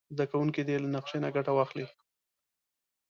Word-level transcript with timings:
زده 0.15 0.25
کوونکي 0.31 0.61
دې 0.67 0.75
له 0.83 0.87
نقشې 0.95 1.17
نه 1.23 1.29
ګټه 1.35 1.51
واخلي. 1.55 1.85